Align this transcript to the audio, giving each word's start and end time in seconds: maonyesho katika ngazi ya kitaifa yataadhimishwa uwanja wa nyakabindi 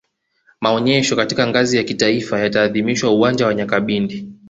maonyesho 0.61 1.15
katika 1.15 1.47
ngazi 1.47 1.77
ya 1.77 1.83
kitaifa 1.83 2.39
yataadhimishwa 2.39 3.09
uwanja 3.11 3.47
wa 3.47 3.53
nyakabindi 3.53 4.29